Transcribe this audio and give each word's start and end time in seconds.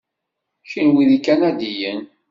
Kenwi 0.69 1.03
d 1.09 1.11
ikanadiyen? 1.17 2.01